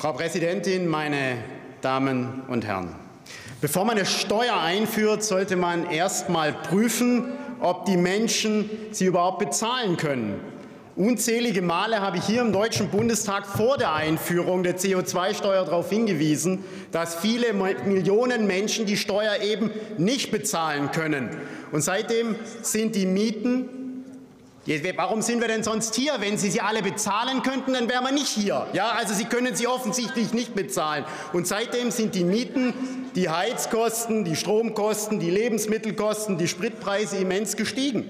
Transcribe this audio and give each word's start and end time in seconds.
Frau 0.00 0.14
Präsidentin, 0.14 0.88
meine 0.88 1.36
Damen 1.82 2.40
und 2.48 2.64
Herren! 2.64 2.94
Bevor 3.60 3.84
man 3.84 3.98
eine 3.98 4.06
Steuer 4.06 4.58
einführt, 4.58 5.22
sollte 5.22 5.56
man 5.56 5.90
erst 5.90 6.30
mal 6.30 6.54
prüfen, 6.54 7.26
ob 7.60 7.84
die 7.84 7.98
Menschen 7.98 8.70
sie 8.92 9.04
überhaupt 9.04 9.40
bezahlen 9.40 9.98
können. 9.98 10.40
Unzählige 10.96 11.60
Male 11.60 12.00
habe 12.00 12.16
ich 12.16 12.24
hier 12.24 12.40
im 12.40 12.50
Deutschen 12.50 12.88
Bundestag 12.88 13.44
vor 13.44 13.76
der 13.76 13.92
Einführung 13.92 14.62
der 14.62 14.78
CO2-Steuer 14.78 15.66
darauf 15.66 15.90
hingewiesen, 15.90 16.64
dass 16.92 17.16
viele 17.16 17.52
Millionen 17.52 18.46
Menschen 18.46 18.86
die 18.86 18.96
Steuer 18.96 19.42
eben 19.42 19.70
nicht 19.98 20.30
bezahlen 20.30 20.92
können. 20.92 21.28
Und 21.72 21.82
seitdem 21.82 22.36
sind 22.62 22.96
die 22.96 23.04
Mieten 23.04 23.68
Warum 24.94 25.20
sind 25.20 25.40
wir 25.40 25.48
denn 25.48 25.64
sonst 25.64 25.96
hier? 25.96 26.14
Wenn 26.20 26.38
Sie 26.38 26.48
sie 26.48 26.60
alle 26.60 26.80
bezahlen 26.80 27.42
könnten, 27.42 27.72
dann 27.72 27.88
wären 27.88 28.04
wir 28.04 28.12
nicht 28.12 28.28
hier. 28.28 28.68
Ja, 28.72 28.90
also 28.90 29.14
Sie 29.14 29.24
können 29.24 29.56
sie 29.56 29.66
offensichtlich 29.66 30.32
nicht 30.32 30.54
bezahlen. 30.54 31.04
Und 31.32 31.48
seitdem 31.48 31.90
sind 31.90 32.14
die 32.14 32.22
Mieten, 32.22 32.72
die 33.16 33.28
Heizkosten, 33.28 34.24
die 34.24 34.36
Stromkosten, 34.36 35.18
die 35.18 35.30
Lebensmittelkosten, 35.30 36.38
die 36.38 36.46
Spritpreise 36.46 37.16
immens 37.16 37.56
gestiegen. 37.56 38.04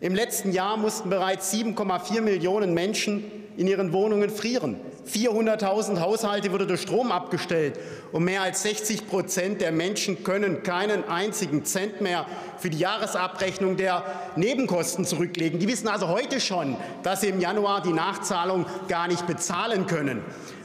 Im 0.00 0.16
letzten 0.16 0.50
Jahr 0.50 0.76
mussten 0.76 1.10
bereits 1.10 1.52
7,4 1.54 2.22
Millionen 2.22 2.74
Menschen 2.74 3.30
in 3.56 3.68
ihren 3.68 3.92
Wohnungen 3.92 4.30
frieren. 4.30 4.80
400.000 5.12 6.00
Haushalte 6.00 6.52
wurde 6.52 6.66
durch 6.66 6.82
Strom 6.82 7.12
abgestellt 7.12 7.78
und 8.12 8.24
mehr 8.24 8.42
als 8.42 8.62
60 8.62 9.06
Prozent 9.06 9.60
der 9.60 9.72
Menschen 9.72 10.24
können 10.24 10.62
keinen 10.62 11.06
einzigen 11.08 11.64
Cent 11.64 12.00
mehr 12.00 12.26
für 12.58 12.70
die 12.70 12.78
Jahresabrechnung 12.78 13.76
der 13.76 14.04
Nebenkosten 14.36 15.04
zurücklegen. 15.04 15.58
Die 15.58 15.66
wissen 15.68 15.88
also 15.88 16.08
heute 16.08 16.40
schon, 16.40 16.76
dass 17.02 17.22
sie 17.22 17.28
im 17.28 17.40
Januar 17.40 17.82
die 17.82 17.92
Nachzahlung 17.92 18.66
gar 18.88 19.08
nicht 19.08 19.26
bezahlen 19.26 19.86
können. 19.86 20.22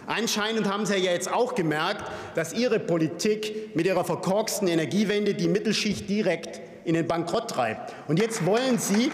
Anscheinend 0.08 0.72
haben 0.72 0.86
Sie 0.86 0.96
ja 0.98 1.12
jetzt 1.12 1.34
auch 1.34 1.56
gemerkt, 1.56 2.06
dass 2.36 2.54
Ihre 2.54 2.80
Politik 2.80 3.76
mit 3.76 3.88
ihrer 3.88 4.06
verkorksten 4.06 4.68
Energiewende 4.68 5.34
die 5.34 5.48
Mittelschicht 5.48 6.08
direkt 6.08 6.62
in 6.84 6.94
den 6.94 7.08
Bankrott 7.08 7.50
treibt. 7.50 7.92
Und 8.08 8.20
jetzt 8.20 8.46
wollen 8.46 8.78
Sie, 8.78 9.12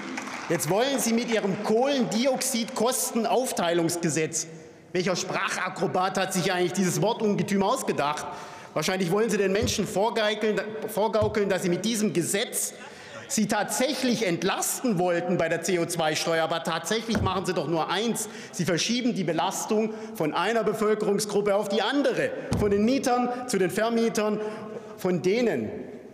jetzt 0.49 0.69
wollen 0.69 0.99
Sie 0.99 1.13
mit 1.13 1.31
Ihrem 1.31 1.63
Kohlendioxidkostenaufteilungsgesetz 1.63 4.47
welcher 4.93 5.15
Sprachakrobat 5.15 6.17
hat 6.17 6.33
sich 6.33 6.51
eigentlich 6.51 6.73
dieses 6.73 7.01
Wortungetüm 7.01 7.63
ausgedacht? 7.63 8.25
Wahrscheinlich 8.73 9.11
wollen 9.11 9.29
Sie 9.29 9.37
den 9.37 9.51
Menschen 9.51 9.87
vorgaukeln, 9.87 11.49
dass 11.49 11.63
Sie 11.63 11.69
mit 11.69 11.85
diesem 11.85 12.13
Gesetz 12.13 12.73
Sie 13.27 13.47
tatsächlich 13.47 14.27
entlasten 14.27 14.99
wollten 14.99 15.37
bei 15.37 15.47
der 15.47 15.63
CO2-Steuer. 15.63 16.43
Aber 16.43 16.63
tatsächlich 16.63 17.21
machen 17.21 17.45
Sie 17.45 17.53
doch 17.53 17.67
nur 17.67 17.89
eins. 17.89 18.27
Sie 18.51 18.65
verschieben 18.65 19.15
die 19.15 19.23
Belastung 19.23 19.93
von 20.15 20.33
einer 20.33 20.65
Bevölkerungsgruppe 20.65 21.55
auf 21.55 21.69
die 21.69 21.81
andere, 21.81 22.31
von 22.59 22.71
den 22.71 22.83
Mietern 22.83 23.29
zu 23.47 23.57
den 23.57 23.71
Vermietern, 23.71 24.39
von 24.97 25.21
denen 25.21 25.69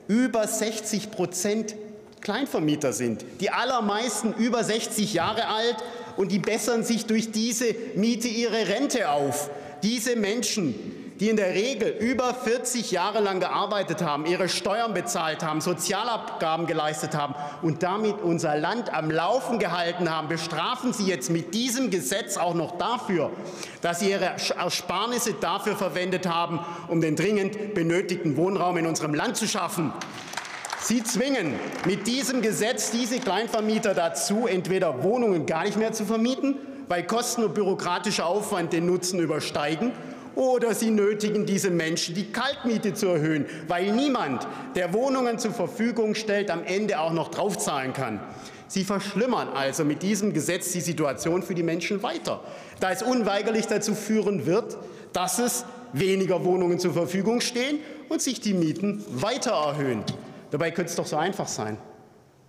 über 0.08 0.48
60 0.48 1.10
Prozent 1.10 1.76
Kleinvermieter 2.22 2.94
sind, 2.94 3.26
die 3.40 3.50
allermeisten 3.50 4.34
über 4.34 4.64
60 4.64 5.14
Jahre 5.14 5.48
alt 5.48 5.78
und 6.18 6.32
die 6.32 6.40
bessern 6.40 6.84
sich 6.84 7.06
durch 7.06 7.32
diese 7.32 7.74
Miete 7.96 8.28
ihre 8.28 8.68
Rente 8.68 9.10
auf. 9.10 9.50
Diese 9.84 10.16
Menschen, 10.16 10.76
die 11.20 11.30
in 11.30 11.38
der 11.38 11.54
Regel 11.54 11.90
über 11.90 12.34
40 12.34 12.92
Jahre 12.92 13.22
lang 13.22 13.40
gearbeitet 13.40 14.02
haben, 14.02 14.26
ihre 14.26 14.50
Steuern 14.50 14.94
bezahlt 14.94 15.44
haben, 15.44 15.62
Sozialabgaben 15.62 16.68
geleistet 16.68 17.16
haben 17.16 17.36
und 17.62 17.84
damit 17.84 18.22
unser 18.22 18.58
Land 18.58 18.94
am 18.94 19.10
Laufen 19.10 19.60
gehalten 19.60 20.10
haben, 20.10 20.28
bestrafen 20.28 20.94
Sie 20.94 21.06
jetzt 21.06 21.30
mit 21.30 21.54
diesem 21.54 21.90
Gesetz 21.90 22.38
auch 22.38 22.54
noch 22.54 22.78
dafür, 22.78 23.32
dass 23.82 24.00
Sie 24.00 24.12
Ihre 24.12 24.36
Ersparnisse 24.58 25.34
dafür 25.34 25.76
verwendet 25.76 26.28
haben, 26.28 26.60
um 26.88 27.02
den 27.02 27.16
dringend 27.16 27.74
benötigten 27.74 28.38
Wohnraum 28.38 28.78
in 28.78 28.88
unserem 28.88 29.14
Land 29.14 29.38
zu 29.38 29.48
schaffen. 29.48 29.94
Sie 30.88 31.04
zwingen 31.04 31.52
mit 31.86 32.08
diesem 32.08 32.42
Gesetz 32.42 32.92
diese 32.92 33.20
Kleinvermieter 33.20 33.94
dazu, 33.94 34.48
entweder 34.48 35.04
Wohnungen 35.04 35.46
gar 35.46 35.66
nicht 35.66 35.76
mehr 35.76 35.92
zu 35.92 36.06
vermieten, 36.06 36.56
weil 36.88 37.06
Kosten 37.06 37.44
und 37.44 37.54
bürokratischer 37.54 38.26
Aufwand 38.26 38.72
den 38.72 38.86
Nutzen 38.86 39.20
übersteigen, 39.20 39.92
oder 40.36 40.74
sie 40.74 40.92
nötigen 40.92 41.46
diese 41.46 41.72
Menschen, 41.72 42.16
die 42.16 42.32
Kaltmiete 42.32 42.94
zu 42.94 43.08
erhöhen, 43.08 43.48
weil 43.68 43.92
niemand, 43.92 44.48
der 44.78 44.94
Wohnungen 44.94 45.40
zur 45.40 45.52
Verfügung 45.52 46.16
stellt, 46.16 46.50
am 46.50 46.64
Ende 46.64 47.02
auch 47.02 47.12
noch 47.12 47.32
draufzahlen 47.32 47.92
kann. 47.92 48.22
Sie 48.70 48.86
verschlimmern 48.86 49.50
also 49.50 49.84
mit 49.84 50.02
diesem 50.04 50.32
Gesetz 50.32 50.72
die 50.72 50.80
Situation 50.80 51.44
für 51.44 51.54
die 51.54 51.64
Menschen 51.64 52.02
weiter, 52.02 52.40
da 52.80 52.94
es 52.94 53.04
unweigerlich 53.04 53.68
dazu 53.68 53.94
führen 53.94 54.46
wird, 54.46 54.78
dass 55.12 55.38
es 55.40 55.66
weniger 55.92 56.46
Wohnungen 56.46 56.80
zur 56.80 56.94
Verfügung 56.94 57.42
stehen 57.42 57.80
und 58.08 58.22
sich 58.22 58.40
die 58.40 58.54
Mieten 58.54 59.04
weiter 59.10 59.52
erhöhen. 59.52 60.06
Dabei 60.52 60.72
könnte 60.72 60.90
es 60.90 60.96
doch 60.96 61.06
so 61.06 61.18
einfach 61.18 61.48
sein. 61.48 61.78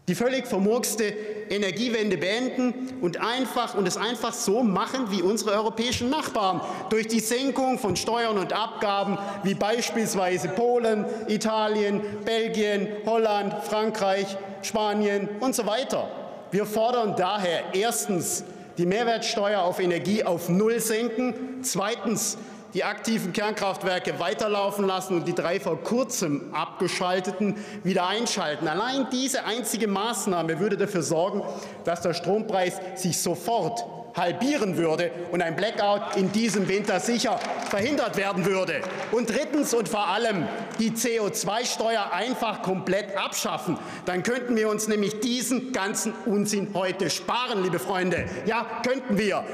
Die 0.09 0.15
völlig 0.15 0.47
vermurkste 0.47 1.05
Energiewende 1.51 2.17
beenden 2.17 2.99
und 3.03 3.21
einfach 3.21 3.75
und 3.75 3.87
es 3.87 3.99
einfach 3.99 4.33
so 4.33 4.63
machen 4.63 5.11
wie 5.11 5.21
unsere 5.21 5.53
europäischen 5.53 6.09
Nachbarn 6.09 6.63
durch 6.89 7.09
die 7.09 7.21
Senkung 7.21 7.79
von 7.79 7.95
Steuern 7.95 8.39
und 8.39 8.55
Abgaben 8.55 9.19
wie 9.43 9.55
beispielsweise 9.55 10.49
Polen, 10.49 11.05
Italien, 11.29 12.01
Belgien, 12.25 12.89
Holland, 13.05 13.55
Frankreich, 13.65 14.39
Spanien 14.63 15.29
und 15.41 15.55
so 15.55 15.67
weiter. 15.67 16.09
Wir 16.51 16.65
fordern 16.65 17.15
daher 17.15 17.75
erstens 17.75 18.45
die 18.79 18.87
Mehrwertsteuer 18.87 19.61
auf 19.61 19.79
Energie 19.79 20.25
auf 20.25 20.49
Null 20.49 20.81
senken, 20.81 21.35
zweitens 21.63 22.39
die 22.75 22.85
aktiven 22.85 23.33
Kernkraftwerke 23.33 24.19
weiterlaufen 24.19 24.87
lassen 24.87 25.17
und 25.17 25.27
die 25.27 25.35
drei 25.35 25.61
vor 25.61 25.83
kurzem 25.83 26.53
abgeschalteten 26.53 27.57
wieder 27.83 28.07
einschalten. 28.07 28.69
Allein 28.69 29.09
diese 29.11 29.45
einzige 29.45 29.89
Maßnahme 29.89 30.61
würde 30.61 30.77
dafür 30.77 31.03
sorgen, 31.03 31.43
dass 31.85 32.03
der 32.03 32.15
Strompreis 32.15 32.81
sich 32.95 33.19
sofort 33.21 33.85
halbieren 34.19 34.77
würde 34.77 35.11
und 35.31 35.43
ein 35.43 35.57
Blackout 35.57 36.17
in 36.17 36.33
diesem 36.33 36.69
Winter 36.69 37.01
sicher 37.01 37.39
verhindert 37.71 38.17
werden 38.17 38.45
würde. 38.45 38.81
Und 39.13 39.31
drittens 39.31 39.75
und 39.75 39.89
vor 39.89 40.09
allem 40.09 40.47
die 40.79 40.91
CO2-Steuer 40.91 42.11
einfach 42.13 42.63
komplett 42.63 43.17
abschaffen. 43.17 43.79
Dann 44.07 44.23
könnten 44.23 44.57
wir 44.57 44.69
uns 44.69 44.89
nämlich 44.89 45.21
diesen 45.21 45.73
ganzen 45.73 46.13
Unsinn 46.27 46.69
heute 46.75 47.11
sparen, 47.11 47.63
liebe 47.63 47.79
Freunde. 47.79 48.27
Ja, 48.47 48.67
könnten 48.85 49.19
wir. 49.19 49.45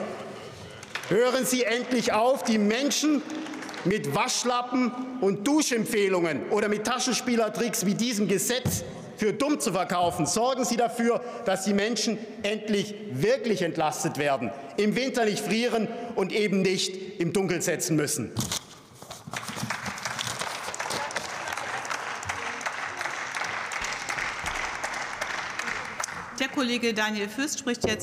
Hören 1.09 1.44
Sie 1.44 1.65
endlich 1.65 2.15
auf, 2.15 2.44
die 2.44 2.56
Menschen 2.56 3.20
mit 3.84 4.15
Waschlappen 4.15 4.91
und 5.20 5.47
Duschempfehlungen 5.47 6.48
oder 6.48 6.69
mit 6.69 6.84
Taschenspielertricks 6.84 7.84
wie 7.84 7.94
diesem 7.94 8.26
Gesetz 8.26 8.84
für 9.19 9.34
dumm 9.34 9.60
zu 9.60 9.72
verkaufen. 9.72 10.25
Sorgen 10.25 10.64
Sie 10.64 10.78
dafür, 10.78 11.20
dass 11.44 11.64
die 11.64 11.75
Menschen 11.75 12.19
endlich 12.43 12.94
wirklich 13.12 13.60
entlastet 13.60 14.16
werden, 14.16 14.50
im 14.78 14.97
Winter 14.97 15.26
nicht 15.26 15.41
frieren 15.41 15.88
und 16.14 16.32
eben 16.32 16.62
nicht 16.62 17.20
im 17.20 17.34
Dunkeln 17.34 17.60
setzen 17.60 17.97
müssen. 17.97 18.32
Der 26.41 26.48
Kollege 26.48 26.93
Daniel 26.93 27.28
Fürst 27.28 27.60
spricht 27.60 27.87
jetzt 27.87 28.03